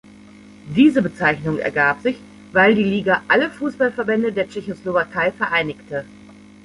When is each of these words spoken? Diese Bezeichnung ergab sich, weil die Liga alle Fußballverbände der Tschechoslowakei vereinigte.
Diese 0.75 1.03
Bezeichnung 1.03 1.59
ergab 1.59 2.01
sich, 2.01 2.17
weil 2.53 2.73
die 2.73 2.81
Liga 2.83 3.21
alle 3.27 3.51
Fußballverbände 3.51 4.33
der 4.33 4.49
Tschechoslowakei 4.49 5.31
vereinigte. 5.31 6.05